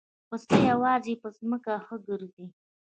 پسه 0.29 0.55
یوازې 0.69 1.13
په 1.21 1.27
ځمکه 1.37 1.73
ښه 1.85 1.95
ګرځي. 2.07 2.45